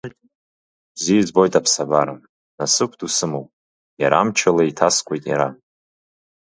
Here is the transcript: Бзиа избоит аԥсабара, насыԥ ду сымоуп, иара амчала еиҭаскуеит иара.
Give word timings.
Бзиа 0.95 1.19
избоит 1.21 1.53
аԥсабара, 1.59 2.15
насыԥ 2.57 2.91
ду 2.99 3.09
сымоуп, 3.15 3.49
иара 4.01 4.17
амчала 4.19 4.63
еиҭаскуеит 4.63 5.23
иара. 5.31 5.47